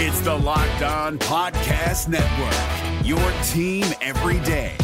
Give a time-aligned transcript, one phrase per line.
[0.00, 3.18] It's the Locked On Podcast Network, your
[3.48, 4.76] team every day.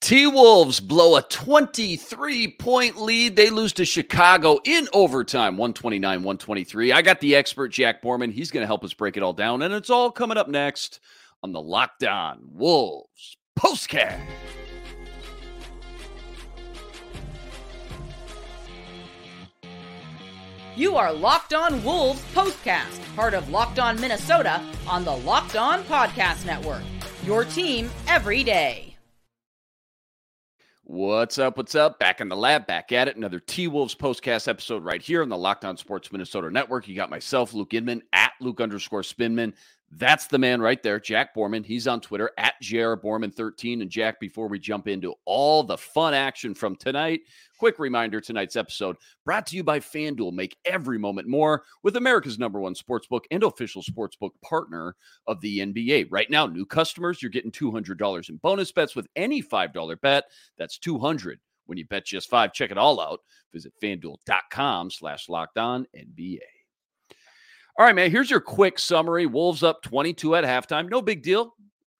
[0.00, 3.36] T Wolves blow a 23 point lead.
[3.36, 6.90] They lose to Chicago in overtime, 129 123.
[6.90, 8.32] I got the expert, Jack Borman.
[8.32, 9.62] He's going to help us break it all down.
[9.62, 10.98] And it's all coming up next
[11.44, 14.18] on the Locked On Wolves postcast.
[20.78, 25.82] You are Locked On Wolves Postcast, part of Locked On Minnesota on the Locked On
[25.82, 26.82] Podcast Network.
[27.24, 28.96] Your team every day.
[30.84, 31.56] What's up?
[31.56, 31.98] What's up?
[31.98, 33.16] Back in the lab, back at it.
[33.16, 36.86] Another T Wolves Postcast episode right here on the Locked On Sports Minnesota Network.
[36.86, 39.54] You got myself, Luke Inman, at Luke underscore Spinman.
[39.90, 41.64] That's the man right there, Jack Borman.
[41.64, 43.80] He's on Twitter at JR Borman13.
[43.80, 47.20] And Jack, before we jump into all the fun action from tonight,
[47.58, 50.32] quick reminder tonight's episode brought to you by FanDuel.
[50.32, 54.94] Make every moment more with America's number one sportsbook and official sportsbook partner
[55.26, 56.08] of the NBA.
[56.10, 60.24] Right now, new customers, you're getting $200 in bonus bets with any $5 bet.
[60.58, 62.52] That's 200 when you bet just five.
[62.52, 63.20] Check it all out.
[63.54, 66.57] Visit fanduel.com slash locked on NBA.
[67.78, 68.10] All right, man.
[68.10, 69.26] Here's your quick summary.
[69.26, 70.90] Wolves up 22 at halftime.
[70.90, 71.54] No big deal.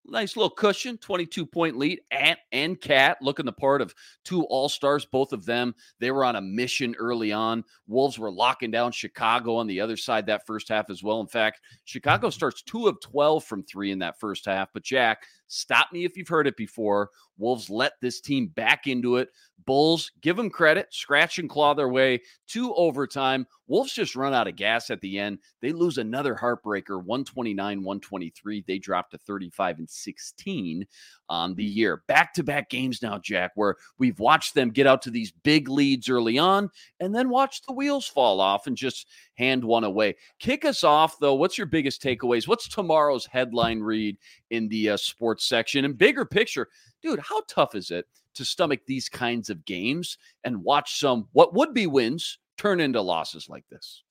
[0.05, 2.01] Nice little cushion, 22 point lead.
[2.11, 5.73] Ant and Cat looking the part of two All Stars, both of them.
[6.01, 7.63] They were on a mission early on.
[7.87, 11.21] Wolves were locking down Chicago on the other side that first half as well.
[11.21, 14.67] In fact, Chicago starts two of 12 from three in that first half.
[14.73, 17.09] But Jack, stop me if you've heard it before.
[17.37, 19.29] Wolves let this team back into it.
[19.65, 23.45] Bulls, give them credit, scratch and claw their way to overtime.
[23.67, 25.37] Wolves just run out of gas at the end.
[25.61, 28.63] They lose another heartbreaker, 129 123.
[28.67, 30.87] They drop to 35 and 16
[31.29, 32.01] on the year.
[32.07, 35.69] Back to back games now, Jack, where we've watched them get out to these big
[35.69, 40.15] leads early on and then watch the wheels fall off and just hand one away.
[40.39, 41.35] Kick us off, though.
[41.35, 42.47] What's your biggest takeaways?
[42.47, 44.17] What's tomorrow's headline read
[44.49, 45.85] in the uh, sports section?
[45.85, 46.67] And bigger picture,
[47.01, 48.05] dude, how tough is it
[48.35, 53.01] to stomach these kinds of games and watch some what would be wins turn into
[53.01, 54.03] losses like this?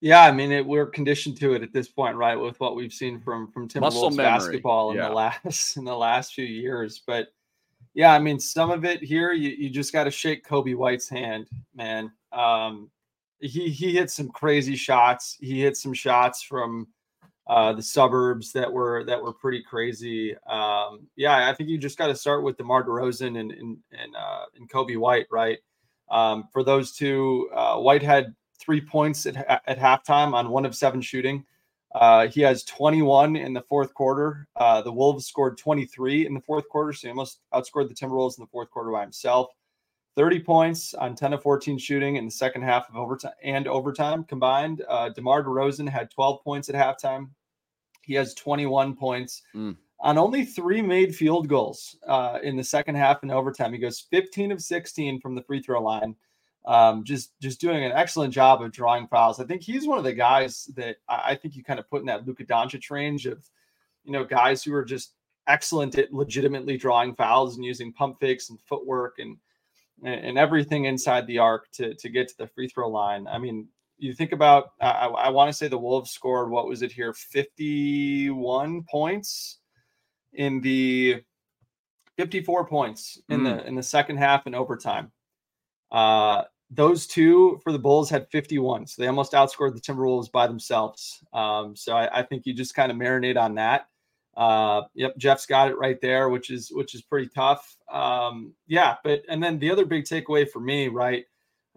[0.00, 2.36] Yeah, I mean, it, we're conditioned to it at this point, right?
[2.36, 5.08] With what we've seen from from Timberwolves basketball in yeah.
[5.08, 7.28] the last in the last few years, but
[7.94, 11.08] yeah, I mean, some of it here, you, you just got to shake Coby White's
[11.08, 12.12] hand, man.
[12.32, 12.90] Um,
[13.38, 15.38] he he hit some crazy shots.
[15.40, 16.88] He hit some shots from
[17.46, 20.34] uh, the suburbs that were that were pretty crazy.
[20.46, 24.16] Um, yeah, I think you just got to start with DeMar DeRozan and and and,
[24.16, 25.58] uh, and Coby White, right?
[26.10, 30.74] Um, for those two, uh, White had three points at, at halftime on one of
[30.74, 31.44] seven shooting.
[31.94, 34.48] Uh, he has 21 in the fourth quarter.
[34.56, 38.36] Uh, the Wolves scored 23 in the fourth quarter, so he almost outscored the Timberwolves
[38.36, 39.48] in the fourth quarter by himself.
[40.16, 44.24] 30 points on 10 of 14 shooting in the second half of overtime and overtime
[44.24, 44.82] combined.
[44.88, 47.30] Uh, DeMar DeRozan had 12 points at halftime.
[48.02, 49.76] He has 21 points mm.
[50.00, 53.72] on only three made field goals uh, in the second half and overtime.
[53.72, 56.14] He goes 15 of 16 from the free throw line.
[56.66, 59.38] Um, just just doing an excellent job of drawing fouls.
[59.38, 62.06] I think he's one of the guys that I think you kind of put in
[62.06, 63.44] that Luka Doncic range of,
[64.02, 65.12] you know, guys who are just
[65.46, 69.36] excellent at legitimately drawing fouls and using pump fakes and footwork and
[70.04, 73.26] and, everything inside the arc to to get to the free throw line.
[73.26, 76.82] I mean, you think about I, I want to say the Wolves scored what was
[76.82, 79.58] it here 51 points
[80.32, 81.22] in the
[82.16, 83.44] 54 points in mm.
[83.44, 85.10] the in the second half and overtime.
[85.90, 90.46] Uh those two for the Bulls had 51, so they almost outscored the Timberwolves by
[90.46, 91.22] themselves.
[91.32, 93.86] Um, so I, I think you just kind of marinate on that.
[94.36, 97.76] Uh, yep, Jeff's got it right there, which is which is pretty tough.
[97.90, 101.24] Um, yeah, but and then the other big takeaway for me, right?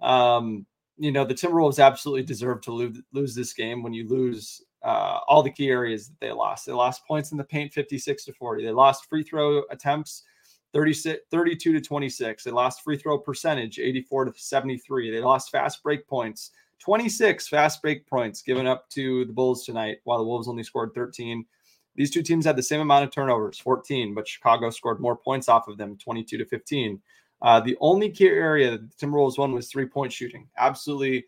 [0.01, 0.65] Um,
[0.97, 5.19] you know, the Timberwolves absolutely deserve to lose, lose this game when you lose uh,
[5.27, 6.65] all the key areas that they lost.
[6.65, 8.63] They lost points in the paint 56 to 40.
[8.63, 10.23] They lost free throw attempts
[10.73, 12.43] 36, 32 to 26.
[12.43, 15.11] They lost free throw percentage 84 to 73.
[15.11, 19.97] They lost fast break points 26 fast break points given up to the Bulls tonight,
[20.03, 21.45] while the Wolves only scored 13.
[21.97, 25.49] These two teams had the same amount of turnovers, 14, but Chicago scored more points
[25.49, 27.01] off of them, 22 to 15.
[27.41, 30.47] Uh, the only key area that the Timberwolves won was three point shooting.
[30.57, 31.25] Absolutely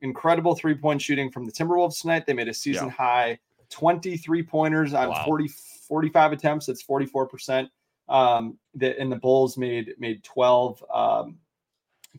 [0.00, 2.24] incredible three point shooting from the Timberwolves tonight.
[2.26, 2.92] They made a season yeah.
[2.92, 3.38] high
[3.70, 5.24] 23 pointers on wow.
[5.24, 5.48] 40,
[5.88, 6.66] 45 attempts.
[6.66, 7.68] That's 44%.
[8.08, 11.38] Um, the, and the Bulls made made 12 um,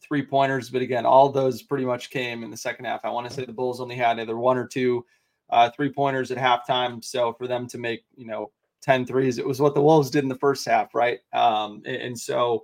[0.02, 0.70] three pointers.
[0.70, 3.02] But again, all those pretty much came in the second half.
[3.04, 5.06] I want to say the Bulls only had either one or two
[5.50, 7.04] uh, three pointers at halftime.
[7.04, 8.52] So for them to make, you know,
[8.82, 11.20] 10 threes, it was what the Wolves did in the first half, right?
[11.34, 12.64] Um, and, and so,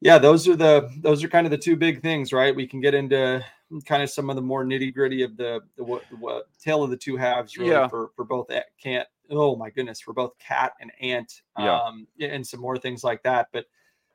[0.00, 2.54] yeah, those are the those are kind of the two big things, right?
[2.54, 3.42] We can get into
[3.86, 6.90] kind of some of the more nitty gritty of the the what, what tail of
[6.90, 7.88] the two halves, really, yeah.
[7.88, 9.08] for for both can't.
[9.30, 11.80] Oh my goodness, for both cat and ant, yeah.
[11.80, 13.48] um, and some more things like that.
[13.52, 13.64] But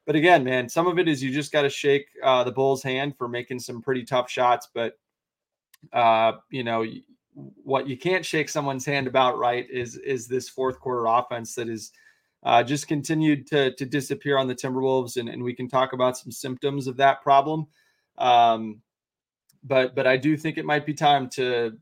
[0.06, 2.84] but again, man, some of it is you just got to shake uh, the Bulls'
[2.84, 4.68] hand for making some pretty tough shots.
[4.72, 4.94] But
[5.92, 6.86] uh, you know
[7.64, 9.70] what you can't shake someone's hand about, right?
[9.70, 11.92] Is is this fourth quarter offense that is
[12.44, 16.18] uh, just continued to, to disappear on the Timberwolves, and, and we can talk about
[16.18, 17.68] some symptoms of that problem.
[18.18, 18.82] Um,
[19.64, 21.78] but but I do think it might be time to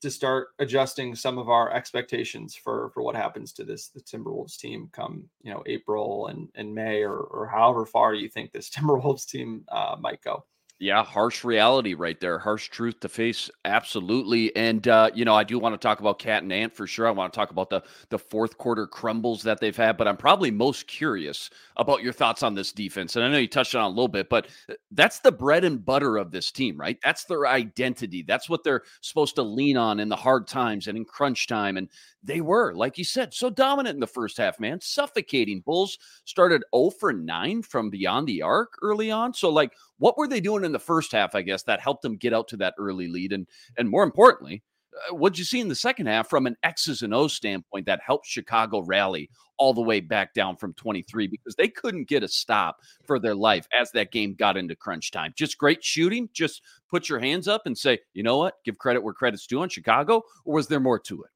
[0.00, 4.56] to start adjusting some of our expectations for for what happens to this the Timberwolves
[4.56, 8.70] team come you know April and and May or or however far you think this
[8.74, 10.44] Timberwolves team uh, might go.
[10.82, 12.38] Yeah, harsh reality right there.
[12.38, 13.50] Harsh truth to face.
[13.66, 14.56] Absolutely.
[14.56, 17.06] And uh, you know, I do want to talk about Cat and Ant for sure.
[17.06, 20.16] I want to talk about the the fourth quarter crumbles that they've had, but I'm
[20.16, 23.14] probably most curious about your thoughts on this defense.
[23.14, 25.84] And I know you touched on a little bit, but uh, that's the bread and
[25.84, 26.96] butter of this team, right?
[27.04, 28.22] That's their identity.
[28.22, 31.76] That's what they're supposed to lean on in the hard times and in crunch time.
[31.76, 31.90] And
[32.22, 34.80] they were, like you said, so dominant in the first half, man.
[34.80, 35.60] Suffocating.
[35.60, 39.32] Bulls started 0 for 9 from beyond the arc early on.
[39.32, 42.16] So, like, what were they doing in the first half, I guess, that helped them
[42.16, 43.32] get out to that early lead?
[43.32, 43.46] And
[43.78, 44.62] and more importantly,
[45.10, 48.00] uh, what'd you see in the second half from an X's and O's standpoint that
[48.04, 52.28] helped Chicago rally all the way back down from 23 because they couldn't get a
[52.28, 55.32] stop for their life as that game got into crunch time.
[55.36, 56.28] Just great shooting.
[56.32, 58.54] Just put your hands up and say, you know what?
[58.64, 61.30] Give credit where credit's due on Chicago, or was there more to it?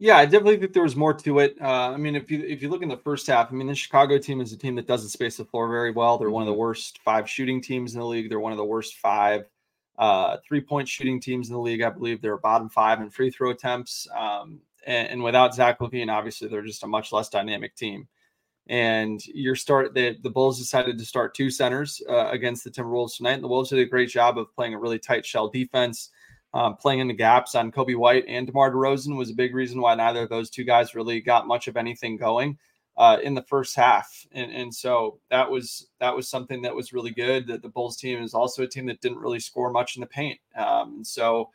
[0.00, 1.56] Yeah, I definitely think there was more to it.
[1.60, 3.74] Uh, I mean, if you if you look in the first half, I mean, the
[3.74, 6.18] Chicago team is a team that doesn't space the floor very well.
[6.18, 6.60] They're one of the mm-hmm.
[6.60, 8.28] worst five shooting teams in the league.
[8.28, 9.46] They're one of the worst five
[9.98, 11.82] uh, three point shooting teams in the league.
[11.82, 14.06] I believe they're bottom five in free throw attempts.
[14.16, 18.06] Um, and, and, without Zach LaVine, obviously, they're just a much less dynamic team.
[18.68, 23.16] And your start, the, the Bulls decided to start two centers uh, against the Timberwolves
[23.16, 23.32] tonight.
[23.32, 26.10] And the Wolves did a great job of playing a really tight shell defense
[26.58, 29.80] um, playing in the gaps on Coby White and DeMar DeRozan was a big reason
[29.80, 32.58] why neither of those two guys really got much of anything going
[32.96, 34.26] uh, in the first half.
[34.32, 37.46] And, and so that was that was something that was really good.
[37.46, 40.08] That the Bulls team is also a team that didn't really score much in the
[40.08, 40.40] paint.
[40.56, 41.50] Um, and so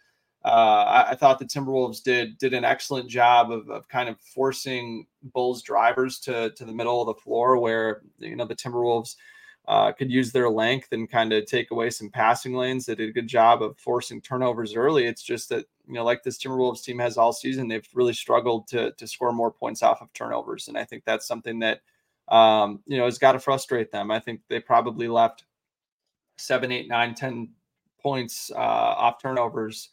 [0.46, 4.18] uh, I, I, thought the Timberwolves did did an excellent job of, of kind of
[4.22, 9.18] forcing Bulls drivers to to the middle of the floor, where you know the Timberwolves
[9.68, 12.86] uh, could use their length and kind of take away some passing lanes.
[12.86, 15.06] They did a good job of forcing turnovers early.
[15.06, 18.68] It's just that you know, like this Timberwolves team has all season, they've really struggled
[18.68, 21.81] to to score more points off of turnovers, and I think that's something that
[22.30, 24.12] um, you know has got to frustrate them.
[24.12, 25.45] I think they probably left
[26.38, 27.50] seven, eight, nine, ten
[28.01, 29.89] points uh, off turnovers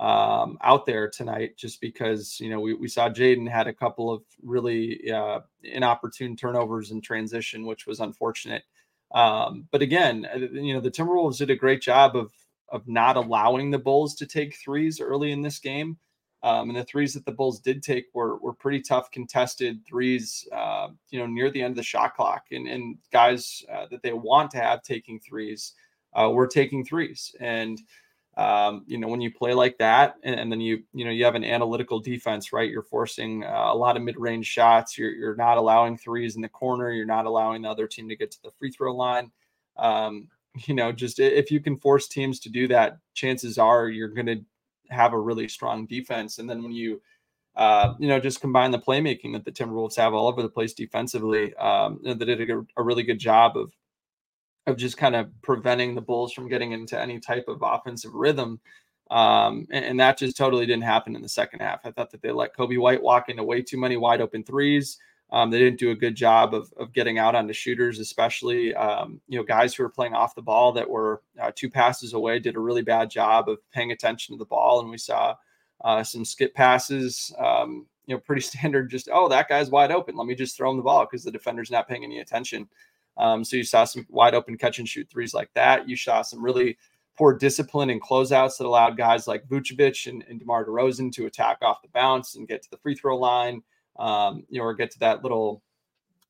[0.00, 4.12] um, out there tonight just because you know we, we saw Jaden had a couple
[4.12, 8.64] of really uh, inopportune turnovers in transition, which was unfortunate.
[9.14, 12.32] Um, but again, uh, you know, the Timberwolves did a great job of
[12.68, 15.98] of not allowing the Bulls to take threes early in this game.
[16.42, 20.48] Um, and the threes that the Bulls did take were were pretty tough contested threes,
[20.52, 22.46] uh, you know, near the end of the shot clock.
[22.50, 25.74] And and guys uh, that they want to have taking threes
[26.14, 27.34] uh, were taking threes.
[27.40, 27.80] And
[28.36, 31.24] um, you know, when you play like that, and, and, then you, you know, you
[31.24, 32.70] have an analytical defense, right?
[32.70, 34.96] You're forcing uh, a lot of mid-range shots.
[34.96, 36.90] You're, you're not allowing threes in the corner.
[36.90, 39.30] You're not allowing the other team to get to the free throw line.
[39.76, 40.28] Um,
[40.66, 44.26] you know, just if you can force teams to do that, chances are you're going
[44.26, 44.40] to
[44.88, 46.38] have a really strong defense.
[46.38, 47.02] And then when you,
[47.56, 50.72] uh, you know, just combine the playmaking that the Timberwolves have all over the place
[50.72, 53.72] defensively, um, they did a, a really good job of
[54.66, 58.60] of just kind of preventing the Bulls from getting into any type of offensive rhythm.
[59.10, 61.84] Um, and, and, that just totally didn't happen in the second half.
[61.84, 64.98] I thought that they let Coby White walk into way too many wide open threes.
[65.32, 69.20] Um, they didn't do a good job of, of getting out onto shooters, especially um,
[69.28, 72.38] you know guys who were playing off the ball that were uh, two passes away.
[72.38, 75.34] Did a really bad job of paying attention to the ball, and we saw
[75.82, 77.34] uh, some skip passes.
[77.38, 78.90] Um, you know, pretty standard.
[78.90, 80.16] Just oh, that guy's wide open.
[80.16, 82.68] Let me just throw him the ball because the defender's not paying any attention.
[83.16, 85.88] Um, so you saw some wide open catch and shoot threes like that.
[85.88, 86.78] You saw some really
[87.16, 91.58] poor discipline and closeouts that allowed guys like Vucevic and, and DeMar DeRozan to attack
[91.62, 93.62] off the bounce and get to the free throw line,
[93.98, 95.62] um, you know, or get to that little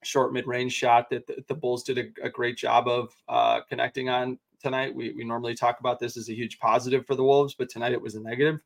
[0.02, 3.60] short mid range shot that the, the Bulls did a, a, great job of uh,
[3.68, 4.94] connecting on tonight.
[4.94, 7.92] We, we normally talk about this as a huge positive for the Wolves, but tonight
[7.92, 8.60] it was a negative.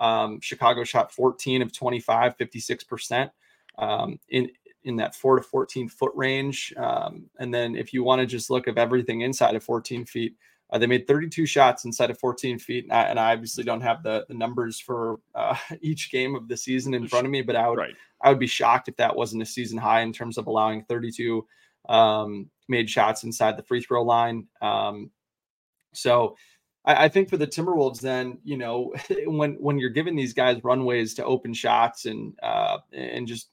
[0.00, 3.30] Um, Chicago shot 14 of 25, 56%.
[3.78, 4.50] Um, in
[4.84, 6.72] in that four to 14 foot range.
[6.76, 10.36] Um, and then if you want to just look at everything inside of 14 feet,
[10.72, 12.84] uh, they made 32 shots inside of 14 feet.
[12.84, 16.48] And I, and I obviously don't have the, the numbers for uh, each game of
[16.48, 17.94] the season in front of me, but I would, right.
[18.22, 21.44] I would be shocked if that wasn't a season high in terms of allowing 32
[21.88, 24.46] um, made shots inside the free throw line.
[24.62, 25.10] Um,
[25.92, 26.36] so
[26.84, 28.94] I, I, think for the Timberwolves, then you know
[29.26, 33.48] when when you're giving these guys runways to open shots and uh, and just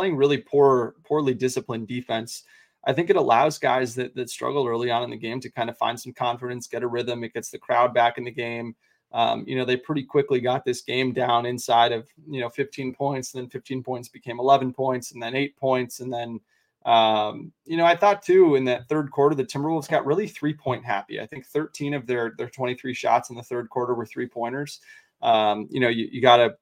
[0.00, 2.44] playing really poor, poorly disciplined defense.
[2.86, 5.68] I think it allows guys that that struggle early on in the game to kind
[5.68, 7.22] of find some confidence, get a rhythm.
[7.22, 8.74] It gets the crowd back in the game.
[9.12, 12.94] Um, you know, they pretty quickly got this game down inside of you know 15
[12.94, 16.40] points, and then 15 points became 11 points, and then eight points, and then
[16.86, 20.54] um, you know, I thought too in that third quarter, the Timberwolves got really three
[20.54, 21.20] point happy.
[21.20, 24.80] I think 13 of their their 23 shots in the third quarter were three pointers.
[25.20, 26.56] Um, you know, you, you got to,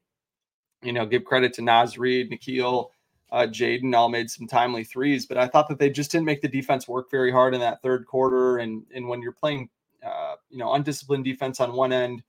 [0.83, 2.89] you know, give credit to Naz Reid, Nickeil,
[3.31, 6.41] uh, Jaden all made some timely threes, but I thought that they just didn't make
[6.41, 8.59] the defense work very hard in that third quarter.
[8.59, 9.69] And and when you're playing,
[10.05, 12.23] uh, you know, undisciplined defense on one end,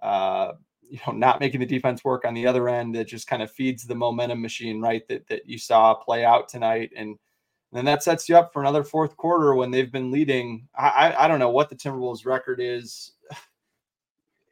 [0.00, 0.52] uh,
[0.88, 3.50] you know, not making the defense work on the other end, it just kind of
[3.50, 5.06] feeds the momentum machine, right?
[5.08, 7.18] That that you saw play out tonight, and
[7.72, 10.68] then that sets you up for another fourth quarter when they've been leading.
[10.74, 13.12] I I, I don't know what the Timberwolves record is.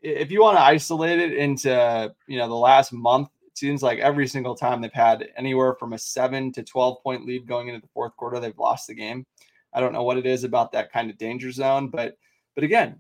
[0.06, 4.26] If you want to isolate it into you know the last month seems like every
[4.26, 7.92] single time they've had anywhere from a seven to 12 point lead going into the
[7.92, 9.26] fourth quarter, they've lost the game.
[9.72, 12.16] I don't know what it is about that kind of danger zone, but
[12.54, 12.98] but again,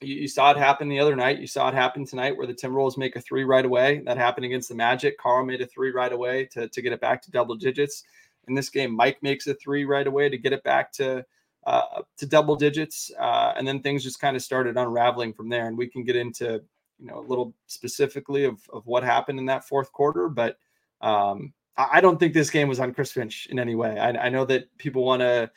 [0.00, 1.38] you, you, saw it happen the other night.
[1.38, 4.02] You saw it happen tonight where the Timberwolves make a three right away.
[4.04, 5.18] That happened against the Magic.
[5.18, 8.04] Karl made a three right away to, to get it back to double digits.
[8.48, 11.24] In this game, Mike makes a three right away to get it back to
[11.66, 15.66] uh, to double digits, uh, and then things just kind of started unraveling from there.
[15.66, 16.62] And we can get into
[16.98, 20.58] you know a little specifically of, of what happened in that fourth quarter, but
[21.00, 23.98] um, I, don't think this game was on Chris Finch in any way.
[23.98, 25.50] I, I know that people want to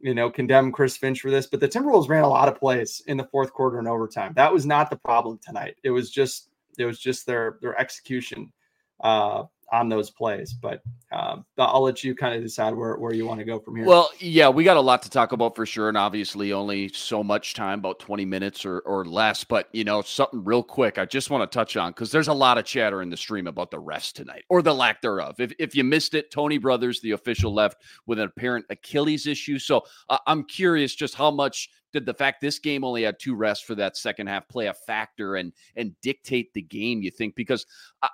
[0.00, 3.02] you know condemn Chris Finch for this, but the Timberwolves ran a lot of plays
[3.06, 4.32] in the fourth quarter and overtime.
[4.34, 5.76] That was not the problem tonight.
[5.84, 6.48] It was just
[6.78, 8.52] it was just their their execution
[9.00, 10.52] uh, on those plays.
[10.52, 13.76] But um, I'll let you kind of decide where, where you want to go from
[13.76, 13.86] here.
[13.86, 15.88] Well, yeah, we got a lot to talk about for sure.
[15.88, 19.42] And obviously, only so much time, about 20 minutes or, or less.
[19.44, 22.32] But, you know, something real quick I just want to touch on because there's a
[22.34, 25.36] lot of chatter in the stream about the rest tonight or the lack thereof.
[25.40, 29.58] If, if you missed it, Tony Brothers, the official, left with an apparent Achilles issue.
[29.58, 33.34] So uh, I'm curious just how much did the fact this game only had two
[33.34, 37.02] rests for that second half play a factor and and dictate the game?
[37.02, 37.66] You think because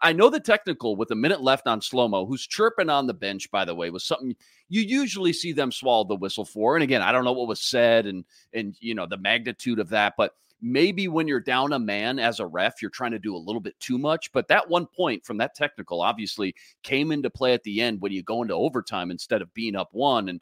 [0.02, 3.14] I know the technical with a minute left on slow mo, who's chirping on the
[3.14, 4.34] bench by the way, was something
[4.68, 6.76] you usually see them swallow the whistle for.
[6.76, 9.88] And again, I don't know what was said and and you know the magnitude of
[9.90, 13.34] that, but maybe when you're down a man as a ref, you're trying to do
[13.34, 14.32] a little bit too much.
[14.32, 18.12] But that one point from that technical obviously came into play at the end when
[18.12, 20.28] you go into overtime instead of being up one.
[20.28, 20.40] And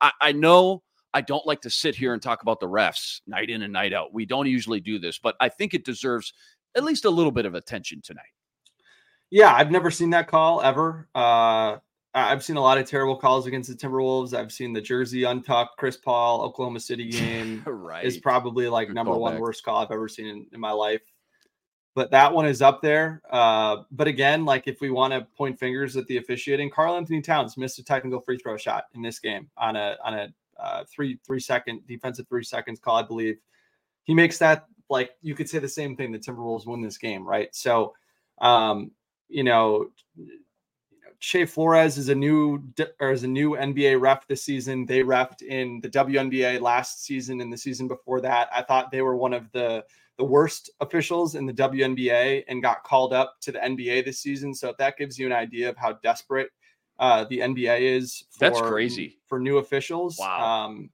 [0.00, 0.82] I, I know
[1.14, 3.92] I don't like to sit here and talk about the refs night in and night
[3.92, 4.12] out.
[4.12, 6.32] We don't usually do this, but I think it deserves
[6.76, 8.26] at least a little bit of attention tonight.
[9.30, 11.08] Yeah, I've never seen that call ever.
[11.14, 11.76] Uh,
[12.14, 14.34] I've seen a lot of terrible calls against the Timberwolves.
[14.34, 17.62] I've seen the Jersey untucked Chris Paul Oklahoma City game.
[17.66, 19.42] right, is probably like Good number one back.
[19.42, 21.02] worst call I've ever seen in, in, my life.
[21.94, 23.20] But that one is up there.
[23.30, 27.56] Uh, but again, like if we want to point fingers at the officiating, Karl-Anthony Towns
[27.56, 31.18] missed a technical free throw shot in this game on a on a uh, three
[31.26, 33.38] three second defensive three seconds call, I believe.
[34.04, 36.12] He makes that like you could say the same thing.
[36.12, 37.54] The Timberwolves win this game, right?
[37.54, 37.94] So,
[38.40, 38.90] um,
[39.28, 39.90] you know,
[41.20, 42.62] Che Flores is a new
[43.00, 44.86] or is a new NBA ref this season.
[44.86, 48.48] They refed in the WNBA last season and the season before that.
[48.54, 49.84] I thought they were one of the
[50.16, 54.52] the worst officials in the WNBA and got called up to the NBA this season.
[54.52, 56.50] So if that gives you an idea of how desperate
[56.98, 58.24] uh, the NBA is.
[58.30, 60.16] For, that's crazy for new officials.
[60.18, 60.66] Wow.
[60.66, 60.90] Um,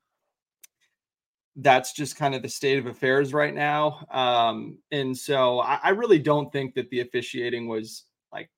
[1.56, 4.04] that's just kind of the state of affairs right now.
[4.10, 8.50] Um, and so I, I really don't think that the officiating was like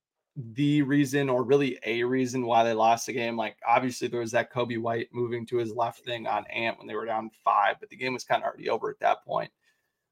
[0.54, 3.36] the reason or really a reason why they lost the game.
[3.36, 6.86] Like obviously there was that Coby White moving to his left thing on Ant when
[6.86, 9.50] they were down five, but the game was kind of already over at that point.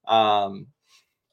[0.07, 0.67] Um,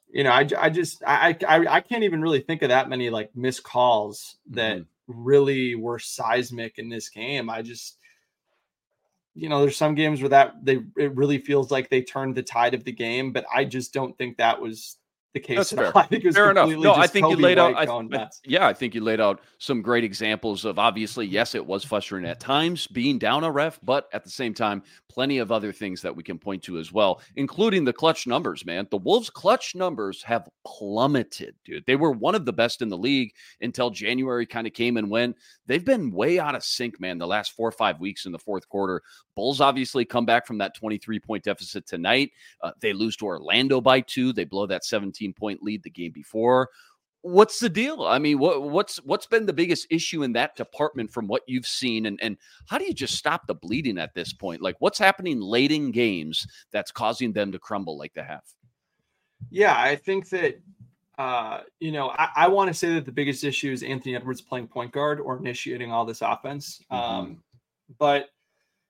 [0.09, 3.09] you know, I, I just I, I I can't even really think of that many
[3.09, 4.83] like missed calls that mm-hmm
[5.15, 7.49] really were seismic in this game.
[7.49, 7.97] I just,
[9.33, 12.43] you know, there's some games where that they it really feels like they turned the
[12.43, 14.97] tide of the game, but I just don't think that was
[15.33, 15.57] the case.
[15.57, 15.91] That's fair.
[15.97, 16.69] I think fair enough.
[16.69, 17.75] No, I think Coby you laid out.
[17.75, 21.65] I, I, yeah, I think you laid out some great examples of obviously, yes, it
[21.65, 25.51] was frustrating at times being down a ref, but at the same time, plenty of
[25.51, 28.65] other things that we can point to as well, including the clutch numbers.
[28.65, 31.85] Man, the Wolves' clutch numbers have plummeted, dude.
[31.85, 35.09] They were one of the best in the league until January kind of came and
[35.09, 35.35] went.
[35.67, 37.17] They've been way out of sync, man.
[37.17, 39.01] The last four or five weeks in the fourth quarter.
[39.35, 42.31] Bulls obviously come back from that 23 point deficit tonight.
[42.61, 44.33] Uh, they lose to Orlando by two.
[44.33, 44.83] They blow that
[45.21, 46.69] 17 point lead the game before.
[47.23, 48.03] what's the deal?
[48.03, 51.67] I mean, what, what's what's been the biggest issue in that department from what you've
[51.67, 52.37] seen, and and
[52.67, 54.61] how do you just stop the bleeding at this point?
[54.61, 58.43] Like, what's happening late in games that's causing them to crumble like they have?
[59.51, 60.59] Yeah, I think that
[61.19, 64.41] uh, you know I, I want to say that the biggest issue is Anthony Edwards
[64.41, 66.95] playing point guard or initiating all this offense, mm-hmm.
[66.95, 67.43] um,
[67.99, 68.29] but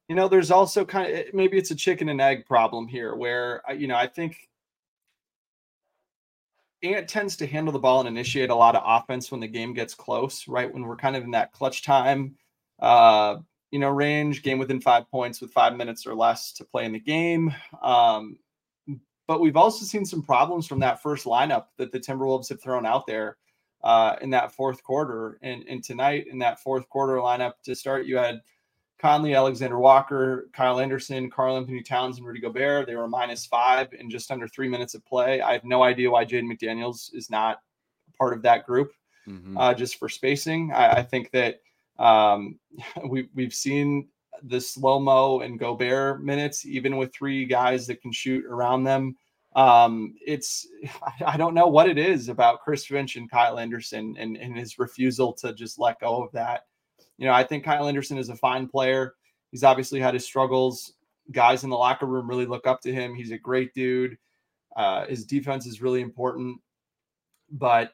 [0.08, 3.62] you know there's also kind of maybe it's a chicken and egg problem here where
[3.70, 4.38] uh, you know I think
[6.84, 9.74] Ant tends to handle the ball and initiate a lot of offense when the game
[9.74, 10.72] gets close, right?
[10.72, 12.36] When we're kind of in that clutch time,
[12.80, 13.38] uh,
[13.70, 16.92] you know, range, game within five points with five minutes or less to play in
[16.92, 17.54] the game.
[17.82, 18.38] Um,
[19.28, 22.86] but we've also seen some problems from that first lineup that the Timberwolves have thrown
[22.86, 23.38] out there
[23.84, 25.40] uh, in that fourth quarter.
[25.42, 28.42] And, and tonight, in that fourth quarter lineup to start, you had
[29.02, 32.86] Conley, Alexander Walker, Kyle Anderson, Karl-Anthony Towns, and Rudy Gobert.
[32.86, 35.42] They were minus five in just under three minutes of play.
[35.42, 37.62] I have no idea why Jaden McDaniels is not
[38.16, 38.92] part of that group,
[39.28, 39.58] mm-hmm.
[39.58, 40.72] uh, just for spacing.
[40.72, 41.62] I, I think that
[41.98, 42.60] um,
[43.10, 44.08] we, we've seen
[44.44, 49.16] the slow mo and Gobert minutes, even with three guys that can shoot around them.
[49.56, 50.68] Um, it's
[51.26, 54.78] I don't know what it is about Chris Finch and Kyle Anderson and, and his
[54.78, 56.66] refusal to just let go of that
[57.18, 59.16] you know, I think Kyle Anderson is a fine player.
[59.52, 60.94] He's obviously had his struggles.
[61.32, 63.16] Guys in the locker room really look up to him.
[63.16, 64.18] He's a great dude.
[64.76, 66.60] Uh, his defense is really important,
[67.52, 67.94] but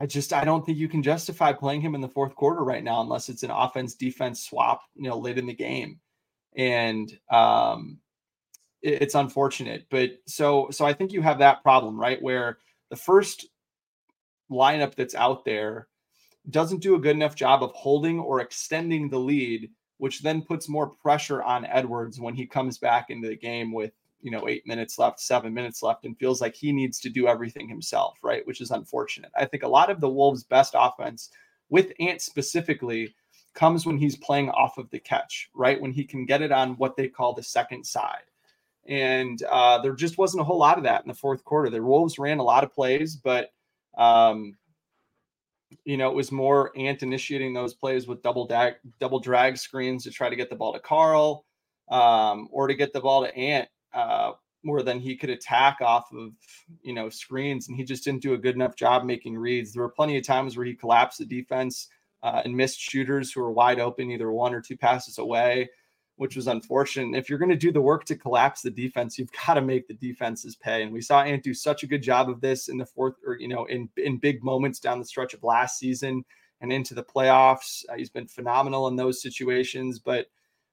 [0.00, 2.82] I just I don't think you can justify playing him in the fourth quarter right
[2.82, 6.00] now unless it's an offense defense swap, you know, late in the game,
[6.56, 7.98] and um,
[8.80, 9.86] it, it's unfortunate.
[9.90, 13.46] But so so I think you have that problem right where the first
[14.50, 15.88] lineup that's out there
[16.50, 20.68] doesn't do a good enough job of holding or extending the lead, which then puts
[20.68, 24.66] more pressure on Edwards when he comes back into the game with, you know, eight
[24.66, 28.46] minutes left, seven minutes left, and feels like he needs to do everything himself, right?
[28.46, 29.30] Which is unfortunate.
[29.36, 31.30] I think a lot of the Wolves' best offense
[31.68, 33.14] with Ant specifically
[33.54, 35.80] comes when he's playing off of the catch, right?
[35.80, 38.24] When he can get it on what they call the second side.
[38.86, 41.70] And uh, there just wasn't a whole lot of that in the fourth quarter.
[41.70, 43.50] The Wolves ran a lot of plays, but
[43.96, 44.56] um,
[45.84, 50.04] you know, it was more Ant initiating those plays with double drag, double drag screens
[50.04, 51.44] to try to get the ball to Karl
[51.88, 56.12] um, or to get the ball to Ant, uh, more than he could attack off
[56.12, 56.32] of,
[56.82, 57.68] you know, screens.
[57.68, 59.72] And he just didn't do a good enough job making reads.
[59.72, 61.88] There were plenty of times where he collapsed the defense
[62.22, 65.68] uh, and missed shooters who were wide open, either one or two passes away
[66.16, 67.16] which was unfortunate.
[67.16, 69.86] If you're going to do the work to collapse the defense, you've got to make
[69.86, 70.82] the defenses pay.
[70.82, 73.36] And we saw Ant do such a good job of this in the fourth, or
[73.36, 76.24] you know, in in big moments down the stretch of last season
[76.60, 77.84] and into the playoffs.
[77.88, 80.26] Uh, he's been phenomenal in those situations, but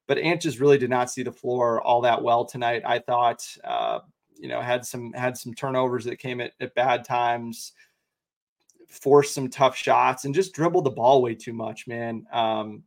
[0.06, 2.82] but Ant just really did not see the floor all that well tonight.
[2.84, 4.00] I thought, uh,
[4.36, 7.72] you know, had some had some turnovers that came at, at bad times
[8.94, 12.24] forced some tough shots and just dribbled the ball way too much, man.
[12.32, 12.84] Um,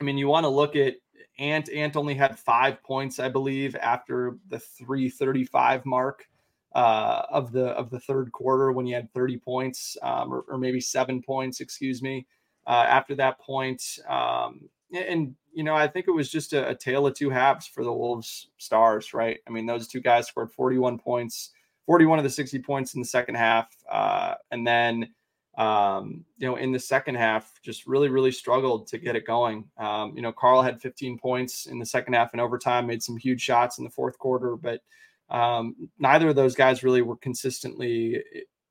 [0.00, 0.94] I mean, you want to look at
[1.38, 6.26] Ant Ant only had five points, I believe, after the 335 mark
[6.74, 10.58] uh, of the of the third quarter when he had 30 points, um, or, or,
[10.58, 12.26] maybe seven points, excuse me.
[12.66, 16.74] Uh, after that point, um, and you know, I think it was just a, a,
[16.74, 19.38] tale of two halves for the Wolves stars, right?
[19.46, 21.52] I mean, those two guys scored 41 points,
[21.86, 25.14] 41 of the 60 points in the second half, uh, and then
[25.56, 29.64] um, you know, in the second half, just really, really struggled to get it going.
[29.78, 33.16] Um, you know, Karl had 15 points in the second half and overtime, made some
[33.16, 34.82] huge shots in the fourth quarter, but
[35.30, 38.22] um, neither of those guys really were consistently,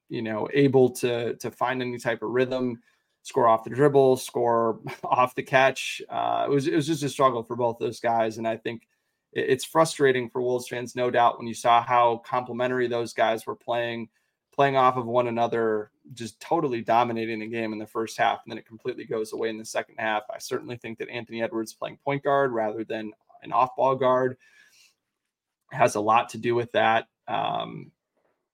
[0.09, 2.81] you know, able to to find any type of rhythm,
[3.23, 6.01] score off the dribble, score off the catch.
[6.07, 8.87] Uh, it was it was just a struggle for both those guys, and I think
[9.33, 13.55] it's frustrating for Wolves fans, no doubt, when you saw how complementary those guys were
[13.55, 14.07] playing
[14.55, 18.51] playing off of one another, just totally dominating the game in the first half, and
[18.51, 20.23] then it completely goes away in the second half.
[20.33, 23.11] I certainly think that Anthony Edwards playing point guard rather than
[23.43, 24.37] an off-ball guard
[25.71, 27.07] has a lot to do with that.
[27.27, 27.91] Um,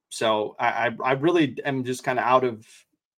[0.10, 2.66] so I, I really am just kind of out of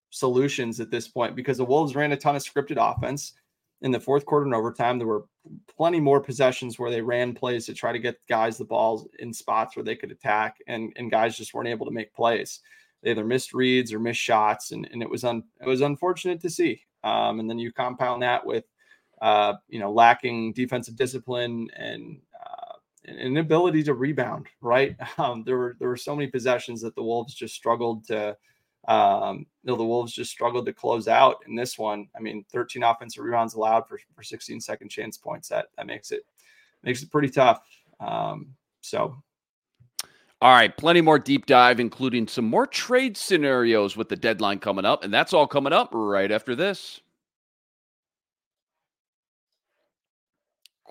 [0.09, 3.33] solutions at this point because the Wolves ran a ton of scripted offense
[3.81, 4.97] in the fourth quarter and overtime.
[4.99, 5.25] There were
[5.67, 9.33] plenty more possessions where they ran plays to try to get guys the balls in
[9.33, 12.61] spots where they could attack, and and guys just weren't able to make plays.
[13.01, 16.41] They either missed reads or missed shots, and, and it was un, it was unfortunate
[16.41, 16.81] to see.
[17.03, 18.65] Um, and then you compound that with
[19.21, 22.75] uh, you know lacking defensive discipline and uh,
[23.05, 24.47] an ability to rebound.
[24.61, 28.37] Right, um, there were there were so many possessions that the Wolves just struggled to
[28.87, 32.07] um, you know, the Wolves just struggled to close out in this one.
[32.17, 35.47] I mean, 13 offensive rebounds allowed for, for 16 second chance points.
[35.49, 36.23] That that makes it
[36.83, 37.61] makes it pretty tough.
[37.99, 39.15] Um, so
[40.41, 44.83] All right, plenty more deep dive, including some more trade scenarios with the deadline coming
[44.83, 45.05] up.
[45.05, 46.99] And that's all coming up right after this.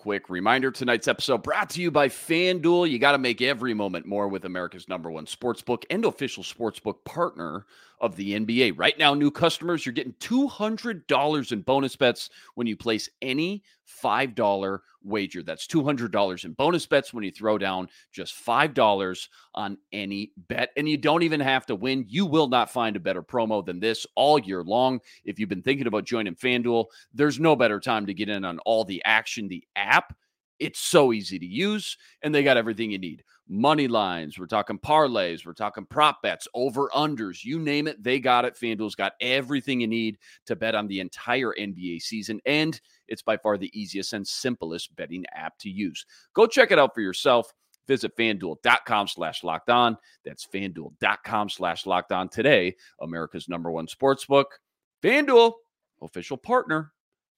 [0.03, 2.91] Quick reminder tonight's episode brought to you by FanDuel.
[2.91, 7.05] You got to make every moment more with America's number one sportsbook and official sportsbook
[7.05, 7.67] partner
[8.03, 8.75] of the NBA.
[8.77, 13.63] Right now, new customers, you're getting $200 in bonus bets when you place any
[14.03, 15.43] $5 wager.
[15.43, 20.71] That's $200 in bonus bets when you throw down just $5 on any bet.
[20.77, 22.05] And you don't even have to win.
[22.09, 25.01] You will not find a better promo than this all year long.
[25.25, 28.59] If you've been thinking about joining FanDuel, there's no better time to get in on
[28.61, 29.47] all the action.
[29.47, 30.17] The app,
[30.59, 34.79] it's so easy to use, and they got everything you need money lines, we're talking
[34.79, 38.55] parlays, we're talking prop bets, over unders, you name it, they got it.
[38.55, 43.37] FanDuel's got everything you need to bet on the entire NBA season, and it's by
[43.37, 46.07] far the easiest and simplest betting app to use.
[46.35, 47.53] Go check it out for yourself.
[47.87, 49.99] Visit fanduel.com slash locked on.
[50.25, 52.77] That's fanduel.com slash locked on today.
[53.01, 54.59] America's number one sports book.
[55.03, 55.53] FanDuel,
[56.01, 56.93] official partner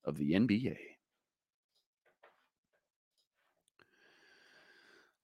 [0.05, 0.94] of the NBA.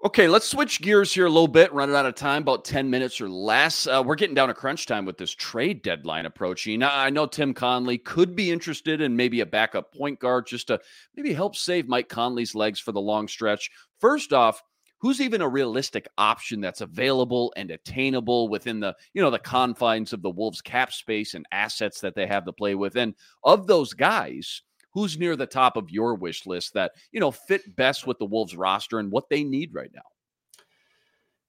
[0.03, 1.75] Okay, let's switch gears here a little bit.
[1.75, 3.87] Running out of time, about 10 minutes or less.
[3.87, 6.83] Uh, we're getting down to crunch time with this trade deadline approaching.
[6.83, 10.81] I know Tim Connelly could be interested in maybe a backup point guard just to
[11.15, 13.71] maybe help save Mike Conley's legs for the long stretch.
[13.99, 14.63] First off,
[15.01, 20.15] who's even a realistic option that's available and attainable within the you know the confines
[20.15, 22.97] of the Wolves cap space and assets that they have to play with?
[22.97, 27.31] And of those guys, who's near the top of your wish list that you know
[27.31, 30.03] fit best with the Wolves roster and what they need right now?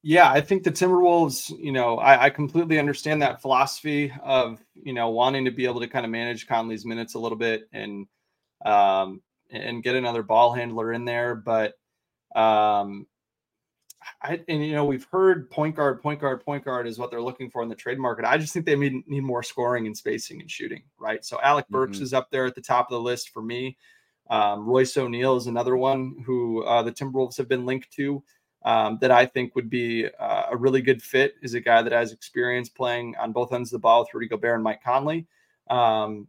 [0.03, 4.93] Yeah, I think the Timberwolves, you know, I, I, completely understand that philosophy of, you
[4.93, 8.07] know, wanting to be able to kind of manage Conley's minutes a little bit and
[8.65, 11.35] um and get another ball handler in there.
[11.35, 11.73] But
[12.35, 13.05] um
[14.21, 17.21] I, and you know we've heard point guard, point guard, point guard is what they're
[17.21, 18.25] looking for in the trade market.
[18.25, 21.23] I just think they need, need more scoring and spacing and shooting, right?
[21.23, 22.03] So Alec Burks mm-hmm.
[22.03, 23.77] is up there at the top of the list for me.
[24.29, 28.23] Um, Royce O'Neale is another one who uh, the Timberwolves have been linked to
[28.63, 31.35] um, that I think would be uh, a really good fit.
[31.41, 34.27] Is a guy that has experience playing on both ends of the ball with Rudy
[34.27, 35.27] Gobert and Mike Conley.
[35.69, 36.27] Um,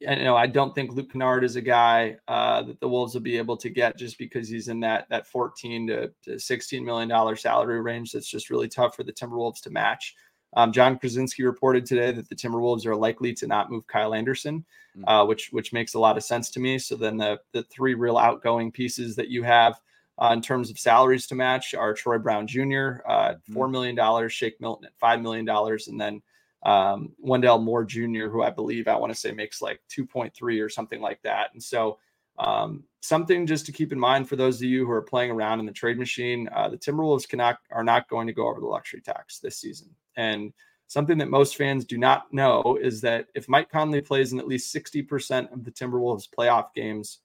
[0.00, 3.20] you know, I don't think Luke Kennard is a guy uh, that the Wolves will
[3.20, 7.08] be able to get just because he's in that that 14 to, to 16 million
[7.08, 8.12] dollar salary range.
[8.12, 10.14] That's just really tough for the Timberwolves to match.
[10.56, 14.64] Um, Jon Krawczynski reported today that the Timberwolves are likely to not move Kyle Anderson,
[14.96, 15.04] mm.
[15.06, 16.78] uh, which which makes a lot of sense to me.
[16.78, 19.80] So then the the three real outgoing pieces that you have
[20.18, 22.98] uh, in terms of salaries to match are Troy Brown Jr.
[23.06, 23.72] Uh, four mm.
[23.72, 26.22] million dollars, Shake Milton at five million dollars, and then
[26.64, 30.68] um, Wendell Moore Jr., who I believe I want to say makes like 2.3 or
[30.68, 31.50] something like that.
[31.52, 31.98] And so,
[32.38, 35.60] um, something just to keep in mind for those of you who are playing around
[35.60, 38.66] in the trade machine, uh, the Timberwolves cannot are not going to go over the
[38.66, 39.88] luxury tax this season.
[40.16, 40.52] And
[40.88, 44.48] something that most fans do not know is that if Mike Conley plays in at
[44.48, 47.20] least 60% of the Timberwolves playoff games,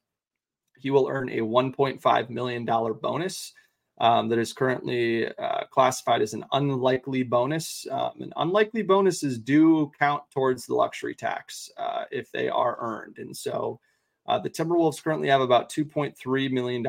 [0.77, 3.53] he will earn a $1.5 million bonus
[3.99, 7.85] um, that is currently uh, classified as an unlikely bonus.
[7.89, 13.19] Um, and unlikely bonuses do count towards the luxury tax uh, if they are earned.
[13.19, 13.79] And so
[14.25, 16.85] uh, the Timberwolves currently have about $2.3 million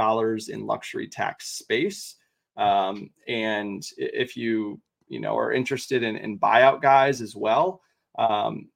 [0.49, 2.17] in luxury tax space.
[2.57, 7.83] Um, and if you you know are interested in, in buyout guys as well,
[8.19, 8.69] um,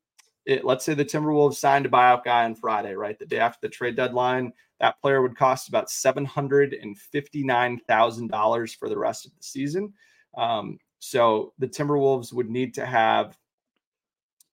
[0.44, 3.18] it, let's say the Timberwolves signed a buyout guy on Friday, right?
[3.18, 9.26] The day after the trade deadline, that player would cost about $759,000 for the rest
[9.26, 9.92] of the season.
[10.36, 13.36] Um, so the Timberwolves would need to have,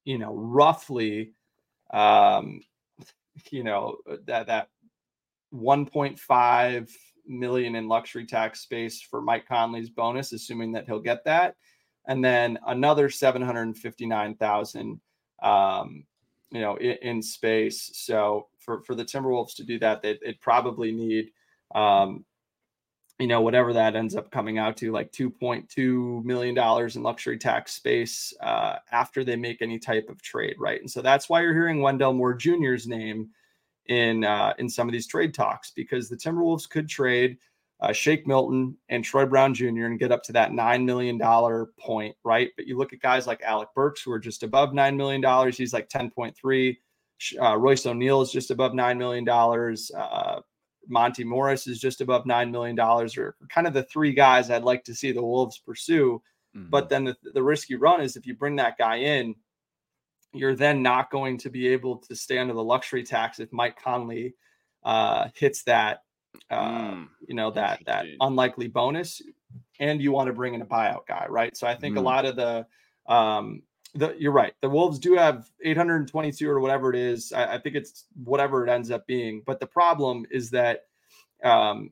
[0.04, 1.34] you know, roughly,
[1.92, 2.62] um,
[3.52, 4.70] you know, that, that
[5.54, 6.90] 1.5
[7.28, 11.56] million in luxury tax space for Mike Conley's bonus, assuming that he'll get that.
[12.08, 15.02] And then another 759,000
[15.42, 16.06] um,
[16.52, 17.92] you know, in, in, space.
[17.94, 21.32] So for for the Timberwolves to do that, they'd, they'd probably need,
[21.74, 22.26] um,
[23.20, 26.96] you know, whatever that ends up coming out to, like two point two million dollars
[26.96, 30.82] in luxury tax space uh, after they make any type of trade, right?
[30.82, 33.30] And so that's why you're hearing Wendell Moore Jr.'s name
[33.88, 37.38] in uh, in some of these trade talks because the Timberwolves could trade
[37.82, 39.86] uh, Shake Milton and Troy Brown Jr.
[39.86, 41.20] and get up to that $9 million
[41.78, 42.50] point, right?
[42.56, 45.52] But you look at guys like Alec Burks, who are just above $9 million.
[45.52, 46.78] He's like 10.3.
[47.40, 49.28] Uh, Royce O'Neale is just above $9 million.
[49.30, 50.42] Uh,
[50.88, 54.84] Monte Morris is just above $9 million, or kind of the three guys I'd like
[54.86, 56.22] to see the Wolves pursue.
[56.56, 56.70] Mm-hmm.
[56.70, 59.36] But then the, the risk you run is if you bring that guy in,
[60.34, 63.82] you're then not going to be able to stay under the luxury tax if Mike
[63.82, 64.36] Conley
[64.84, 66.02] uh, hits that
[66.52, 69.22] uh, mm, you know that that unlikely bonus
[69.80, 71.56] and you want to bring in a buyout guy, right?
[71.56, 72.00] So I think mm.
[72.00, 72.66] a lot of the
[73.08, 73.64] um,
[73.96, 74.54] the, you're right.
[74.62, 77.32] The Wolves do have 822 or whatever it is.
[77.32, 79.42] I, I, think it's whatever it ends up being.
[79.46, 80.82] But the problem is that,
[81.44, 81.92] um,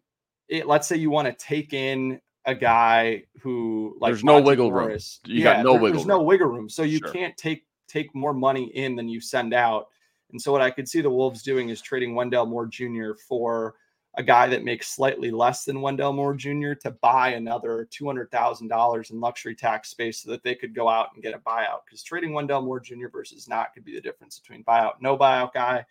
[0.50, 4.70] it, let's say you want to take in a guy who like there's no wiggle
[4.70, 5.22] Morris.
[5.26, 5.36] room.
[5.36, 6.00] You yeah, got no there, wiggle.
[6.00, 6.18] There's room.
[6.18, 7.12] no wiggle room, so you sure.
[7.12, 9.88] can't take take more money in than you send out.
[10.32, 13.12] And so what I could see the Wolves doing is trading Wendell Moore Jr.
[13.28, 13.76] for
[14.16, 16.74] a guy that makes slightly less than Wendell Moore Jr.
[16.82, 21.24] to buy another $200,000 in luxury tax space so that they could go out and
[21.24, 21.80] get a buyout.
[21.86, 23.08] Because trading Wendell Moore Jr.
[23.12, 25.84] versus not could be the difference between buyout, no buyout guy.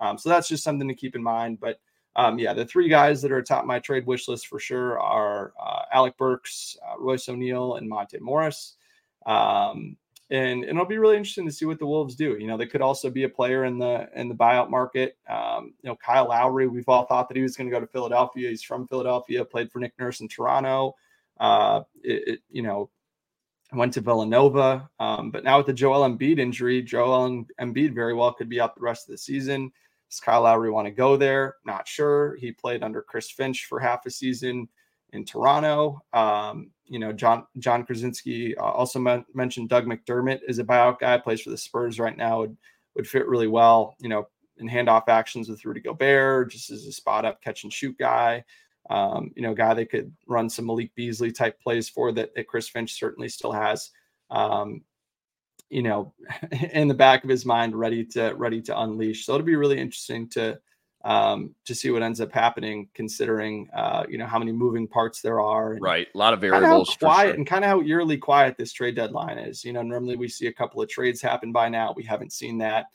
[0.00, 1.58] Um, so that's just something to keep in mind.
[1.58, 1.80] But
[2.16, 5.52] um, yeah, the three guys that are atop my trade wish list for sure are
[5.60, 8.76] uh, Alec Burks, uh, Royce O'Neale, and Monte Morris.
[9.26, 9.96] Um,
[10.30, 12.36] and, and it'll be really interesting to see what the Wolves do.
[12.38, 15.16] You know, they could also be a player in the in the buyout market.
[15.28, 17.86] Um, you know, Kyle Lowry, we've all thought that he was going to go to
[17.86, 18.48] Philadelphia.
[18.48, 20.94] He's from Philadelphia, played for Nick Nurse in Toronto.
[21.38, 22.90] Uh, it, it, you know,
[23.72, 28.32] went to Villanova, um, but now with the Joel Embiid injury, Joel Embiid very well
[28.32, 29.72] could be out the rest of the season.
[30.10, 31.56] Does Kyle Lowry want to go there?
[31.64, 32.36] Not sure.
[32.36, 34.68] He played under Chris Finch for half a season
[35.12, 36.00] in Toronto.
[36.12, 40.98] Um, you know, John Jon Krawczynski uh, also men- mentioned Doug McDermott is a buyout
[40.98, 42.56] guy, plays for the Spurs right now, would,
[42.96, 46.92] would fit really well, you know, in handoff actions with Rudy Gobert, just as a
[46.92, 48.44] spot up catch and shoot guy.
[48.88, 52.48] Um, you know, guy that could run some Malik Beasley type plays for that, that
[52.48, 53.90] Chris Finch certainly still has.
[54.30, 54.82] Um,
[55.68, 56.12] you know,
[56.72, 59.24] in the back of his mind, ready to ready to unleash.
[59.24, 60.58] So it'll be really interesting to
[61.02, 65.22] um, to see what ends up happening, considering uh, you know how many moving parts
[65.22, 65.78] there are.
[65.80, 66.96] right, a lot of variables.
[66.96, 67.34] quiet sure.
[67.34, 69.64] and kind of how eerily quiet this trade deadline is.
[69.64, 71.94] You know, normally we see a couple of trades happen by now.
[71.96, 72.86] We haven't seen that,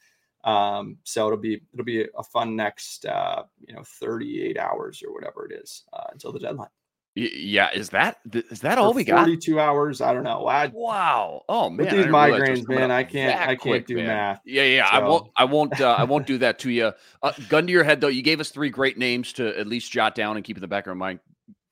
[0.43, 5.13] um, so it'll be it'll be a fun next uh, you know 38 hours or
[5.13, 6.69] whatever it is uh, until the deadline.
[7.17, 9.19] Yeah, is that is that all we got?
[9.19, 10.01] Forty-two hours.
[10.01, 10.47] I don't know.
[10.47, 11.43] I, wow.
[11.47, 13.39] Oh man, with these migraines, man, I can't.
[13.39, 14.07] I can't quick, do man.
[14.07, 14.41] math.
[14.43, 14.91] Yeah, yeah.
[14.91, 14.97] So.
[14.97, 15.31] I won't.
[15.37, 15.79] I won't.
[15.79, 16.91] Uh, I won't do that to you.
[17.23, 18.09] Uh, gun to your head, though.
[18.09, 20.67] You gave us three great names to at least jot down and keep in the
[20.67, 21.21] back of our mind.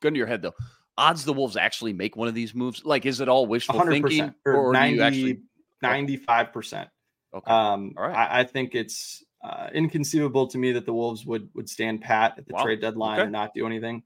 [0.01, 0.53] Gun to your head, though.
[0.97, 2.85] Odds the Wolves actually make one of these moves.
[2.85, 5.39] Like, is it all wishful thinking, or, or 90, actually?
[5.81, 6.87] Ninety-five percent.
[7.35, 7.51] Okay.
[7.51, 8.15] Um, all right.
[8.15, 12.35] I, I think it's uh, inconceivable to me that the Wolves would would stand pat
[12.37, 12.63] at the wow.
[12.63, 13.23] trade deadline okay.
[13.23, 14.03] and not do anything.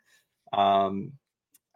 [0.51, 1.11] Um,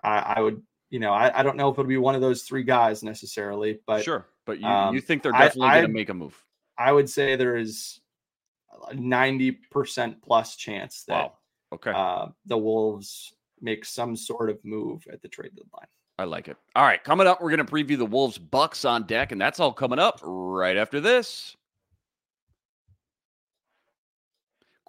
[0.03, 2.43] I, I would, you know, I, I, don't know if it'll be one of those
[2.43, 4.25] three guys necessarily, but sure.
[4.45, 6.41] But you, um, you think they're definitely going to make a move?
[6.77, 7.99] I would say there is
[8.89, 11.33] a ninety percent plus chance that wow.
[11.73, 15.87] okay uh, the Wolves make some sort of move at the trade deadline.
[16.17, 16.57] I like it.
[16.75, 19.59] All right, coming up, we're going to preview the Wolves Bucks on deck, and that's
[19.59, 21.55] all coming up right after this.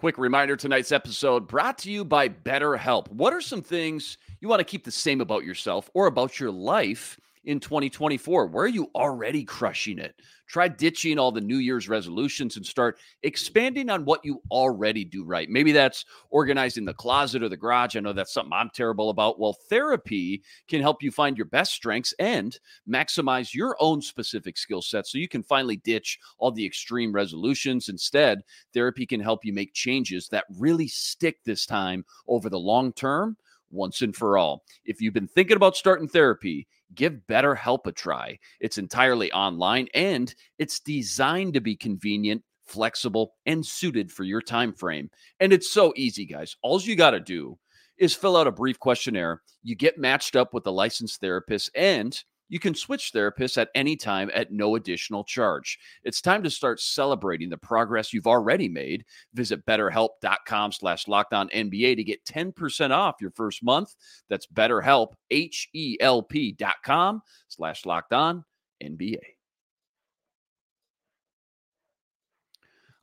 [0.02, 3.08] Quick reminder tonight's episode brought to you by BetterHelp.
[3.12, 6.50] What are some things you want to keep the same about yourself or about your
[6.50, 8.46] life in 2024?
[8.46, 10.14] Where are you already crushing it?
[10.46, 15.24] Try ditching all the New Year's resolutions and start expanding on what you already do
[15.24, 15.48] right.
[15.48, 17.96] Maybe that's organizing the closet or the garage.
[17.96, 19.40] I know that's something I'm terrible about.
[19.40, 24.82] Well, therapy can help you find your best strengths and maximize your own specific skill
[24.82, 27.88] set so you can finally ditch all the extreme resolutions.
[27.88, 28.42] Instead,
[28.74, 33.36] therapy can help you make changes that really stick this time over the long term
[33.72, 34.64] once and for all.
[34.84, 38.38] If you've been thinking about starting therapy, give BetterHelp a try.
[38.60, 44.72] It's entirely online and it's designed to be convenient, flexible, and suited for your time
[44.72, 45.10] frame.
[45.40, 46.56] And it's so easy, guys.
[46.62, 47.58] All you got to do
[47.98, 49.42] is fill out a brief questionnaire.
[49.62, 52.18] You get matched up with a licensed therapist and
[52.52, 55.78] you can switch therapists at any time at no additional charge.
[56.04, 59.06] It's time to start celebrating the progress you've already made.
[59.32, 63.94] Visit betterhelp.com slash NBA to get 10% off your first month.
[64.28, 68.44] That's betterhelp, H-E-L-P dot com slash locked on
[68.84, 69.16] NBA.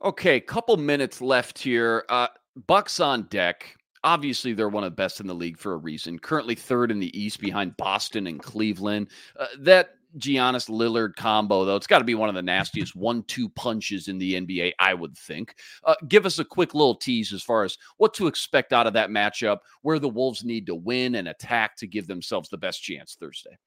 [0.04, 2.06] Okay, couple minutes left here.
[2.08, 2.28] Uh,
[2.68, 6.20] Bucks on deck obviously they're one of the best in the league for a reason.
[6.20, 9.08] Currently third in the East behind Boston and Cleveland.
[9.38, 13.50] Uh, that Giannis Lillard combo, though, it's got to be one of the nastiest one-two
[13.50, 15.56] punches in the NBA, I would think.
[15.84, 18.94] Uh, give us a quick little tease as far as what to expect out of
[18.94, 22.82] that matchup, where the Wolves need to win and attack to give themselves the best
[22.82, 23.58] chance Thursday.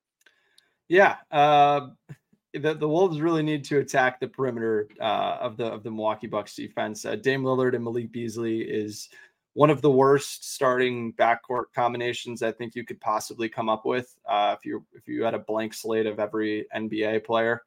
[0.88, 1.90] Yeah, uh,
[2.54, 6.26] the, the Wolves really need to attack the perimeter uh, of the of the Milwaukee
[6.26, 7.04] Bucks defense.
[7.04, 9.08] Uh, Dame Lillard and Malik Beasley is
[9.54, 14.16] one of the worst starting backcourt combinations I think you could possibly come up with
[14.26, 17.62] uh, if you if you had a blank slate of every NBA player,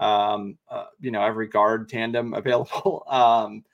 [0.00, 3.04] um, uh, you know every guard tandem available.
[3.08, 3.64] Um,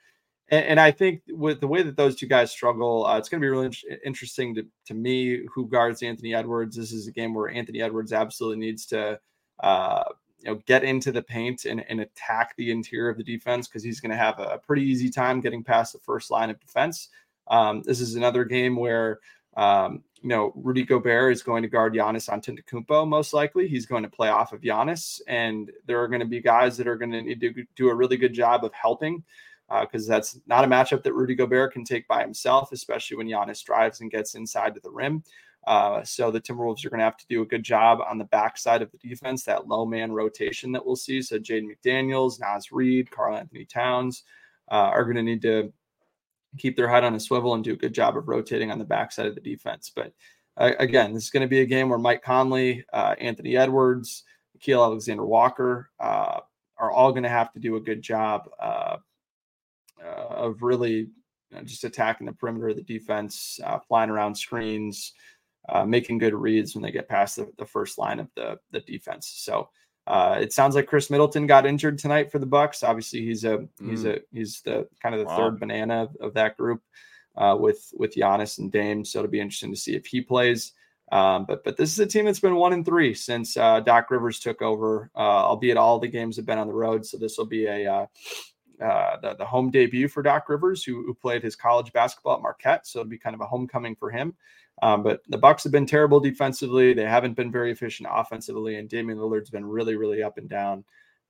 [0.49, 3.41] and, and, I think with the way that those two guys struggle, uh, it's going
[3.41, 3.69] to be really
[4.05, 6.77] interesting to, to me who guards Anthony Edwards.
[6.77, 9.19] This is a game where Anthony Edwards absolutely needs to,
[9.59, 10.03] uh,
[10.39, 13.83] you know, get into the paint and, and attack the interior of the defense because
[13.83, 17.09] he's going to have a, pretty easy time getting past the first line of defense.
[17.49, 19.19] Um, this is another game where
[19.55, 23.67] um, you know, Rudy Gobert is going to guard Giannis Antetokounmpo most likely.
[23.67, 26.87] He's going to play off of Giannis, and there are going to be guys that
[26.87, 29.23] are going to need to do a really good job of helping
[29.81, 33.27] because uh, that's not a matchup that Rudy Gobert can take by himself, especially when
[33.27, 35.23] Giannis drives and gets inside to the rim.
[35.65, 38.23] Uh, so the Timberwolves are going to have to do a good job on the
[38.25, 41.21] backside of the defense, that low man rotation that we'll see.
[41.21, 44.23] So Jaden McDaniels, Naz Reid, Karl-Anthony Towns
[44.71, 45.73] uh, are going to need to
[46.57, 48.85] keep their head on a swivel and do a good job of rotating on the
[48.85, 49.91] backside of the defense.
[49.95, 50.13] But
[50.57, 54.23] uh, again, this is going to be a game where Mike Conley, uh, Anthony Edwards,
[54.57, 56.39] Nickeil Alexander Walker uh,
[56.77, 58.97] are all going to have to do a good job uh,
[60.03, 61.09] of really
[61.49, 65.13] you know, just attacking the perimeter of the defense, uh, flying around screens,
[65.69, 68.79] uh, making good reads when they get past the, the first line of the, the
[68.81, 69.31] defense.
[69.35, 69.69] So
[70.07, 72.81] uh, it sounds like Khris Middleton got injured tonight for the Bucks.
[72.81, 73.89] Obviously, he's a mm.
[73.89, 75.37] he's a he's the kind of the wow.
[75.37, 76.81] third banana of, of that group
[77.35, 79.03] uh, with with Giannis and Dame.
[79.03, 80.71] So it'll be interesting to see if he plays.
[81.11, 84.09] Um, but but this is a team that's been one in three since uh, Doc
[84.09, 85.11] Rivers took over.
[85.15, 87.91] Uh, albeit all the games have been on the road, so this will be a
[87.91, 88.05] uh,
[88.81, 92.43] uh, the, the home debut for Doc Rivers, who, who, played his college basketball at
[92.43, 92.85] Marquette.
[92.85, 94.35] So it'll be kind of a homecoming for him.
[94.81, 96.93] Um, but the Bucks have been terrible defensively.
[96.93, 100.83] They haven't been very efficient offensively, and Damian Lillard's been really, really up and down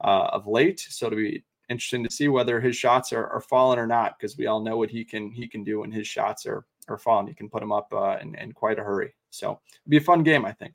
[0.03, 0.85] uh, of late.
[0.89, 4.37] So it'll be interesting to see whether his shots are, are falling or not, because
[4.37, 7.27] we all know what he can he can do when his shots are are falling.
[7.27, 9.13] He can put them up uh, in, in quite a hurry.
[9.29, 10.73] So it'll be a fun game, I think.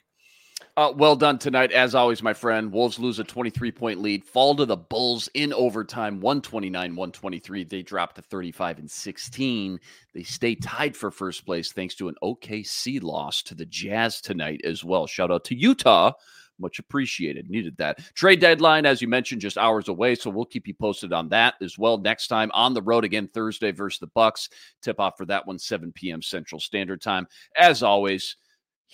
[0.74, 2.72] Uh, well done tonight, as always, my friend.
[2.72, 7.64] Wolves lose a 23 point lead, fall to the Bulls in overtime, 129 123.
[7.64, 9.78] They drop to 35 and 16.
[10.14, 14.62] They stay tied for first place thanks to an OKC loss to the Jazz tonight
[14.64, 15.06] as well.
[15.06, 16.12] Shout out to Utah.
[16.58, 17.50] Much appreciated.
[17.50, 17.98] Needed that.
[18.14, 20.14] Trade deadline, as you mentioned, just hours away.
[20.14, 21.98] So we'll keep you posted on that as well.
[21.98, 24.48] Next time on the road again, Thursday versus the Bucks.
[24.80, 26.22] Tip off for that one, 7 p.m.
[26.22, 27.26] Central Standard Time.
[27.56, 28.36] As always,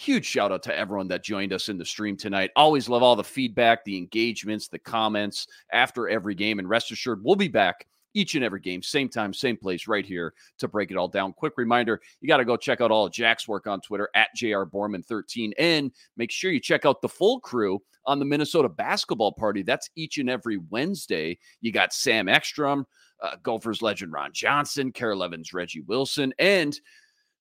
[0.00, 2.52] Huge shout out to everyone that joined us in the stream tonight.
[2.54, 6.60] Always love all the feedback, the engagements, the comments after every game.
[6.60, 7.84] And rest assured, we'll be back
[8.14, 11.32] each and every game, same time, same place, right here to break it all down.
[11.32, 14.28] Quick reminder you got to go check out all of Jack's work on Twitter at
[14.36, 19.64] JRBorman13 and make sure you check out the full crew on the Minnesota basketball party.
[19.64, 21.40] That's each and every Wednesday.
[21.60, 22.86] You got Sam Ekstrom,
[23.20, 26.78] uh, Gophers legend Ron Johnson, Carol Evans, Reggie Wilson, and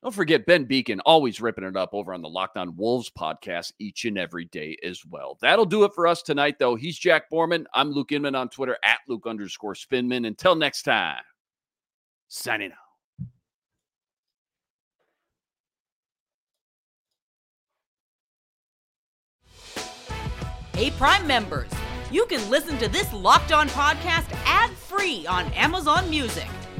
[0.04, 3.74] don't forget Ben Beacon, always ripping it up over on the Locked On Wolves podcast
[3.80, 5.38] each and every day as well.
[5.42, 6.76] That'll do it for us tonight, though.
[6.76, 7.66] He's Jack Borman.
[7.74, 10.28] I'm Luke Inman on Twitter at Luke underscore Spinman.
[10.28, 11.24] Until next time,
[12.28, 12.78] signing out.
[20.74, 21.72] Hey, Prime members,
[22.12, 26.46] you can listen to this Locked On podcast ad free on Amazon Music.